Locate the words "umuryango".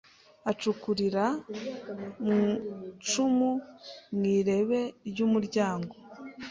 5.27-5.93